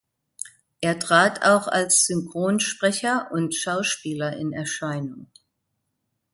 Er 0.79 0.97
trat 0.97 1.43
auch 1.43 1.67
als 1.67 2.05
Synchronsprecher 2.07 3.31
und 3.31 3.53
Schauspieler 3.53 4.35
in 4.35 4.51
Erscheinung. 4.51 5.27